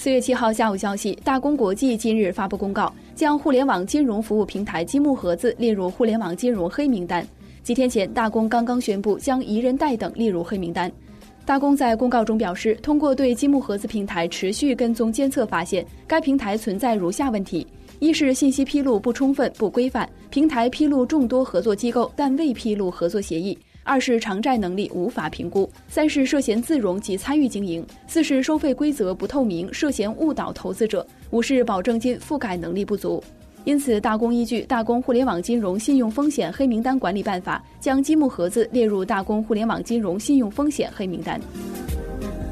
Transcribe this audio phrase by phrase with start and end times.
[0.00, 7.22] 四月七号下午消息，大公国际今日发布公告，将互联网金融服务平台积木盒子列入互联网金融黑名单。
[7.62, 10.90] 几天前，大公刚刚宣布将宜人贷等列入黑名单。
[11.44, 17.66] 大公在公告中表示，通过对积木盒子平台持续跟踪监测，发现该平台存在如下问题：
[17.98, 23.58] 一是信息披露不充分、不规范，平台披露众多合作机构，但未披露合作协议。
[23.82, 33.22] 二是偿债能力无法评估，三是涉嫌自融及参与经营，四是收费规则不透明，涉嫌误导投资者，五是保证金覆盖能力不足。
[33.64, 41.40] 因此，大公依据《大公互联网金融信用风险黑名单管理办法》，将积木盒子列入大公互联网金融信用风险黑名单。